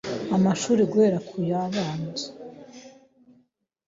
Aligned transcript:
Amashuri 0.35 0.81
guhera 0.91 1.19
ku 1.27 1.35
y’abanza, 1.49 2.27